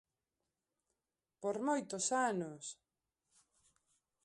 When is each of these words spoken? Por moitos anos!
Por 1.41 1.55
moitos 1.67 2.05
anos! 2.29 2.63